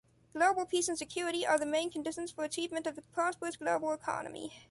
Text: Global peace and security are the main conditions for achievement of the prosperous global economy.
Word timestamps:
Global 0.33 0.65
peace 0.65 0.87
and 0.89 0.97
security 0.97 1.45
are 1.45 1.59
the 1.59 1.65
main 1.67 1.91
conditions 1.91 2.31
for 2.31 2.43
achievement 2.43 2.87
of 2.87 2.95
the 2.95 3.03
prosperous 3.03 3.55
global 3.57 3.93
economy. 3.93 4.51